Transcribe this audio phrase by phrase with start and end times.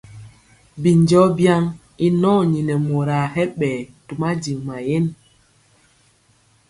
[0.81, 1.63] Binjɔɔ byaŋ
[2.05, 5.05] i nɔɔni nɛ moraa hɛ ɓɛɛ to madiŋ mayen.